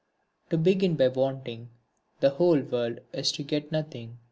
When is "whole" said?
2.31-2.59